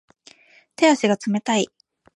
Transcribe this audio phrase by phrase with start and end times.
[0.79, 1.67] 手足が冷たい